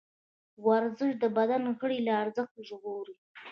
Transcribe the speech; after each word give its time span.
ورزش 0.65 1.11
د 1.23 1.25
بدن 1.37 1.63
غړي 1.79 1.99
له 2.07 2.13
زړښت 2.35 2.55
ژغوري. 2.67 3.15